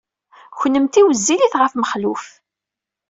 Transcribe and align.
Kennemti 0.59 1.01
wezzilit 1.05 1.53
ɣef 1.61 1.73
Mexluf. 1.75 2.25